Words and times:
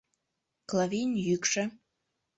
Клавийын 0.69 1.11
йӱкшӧ. 1.27 1.63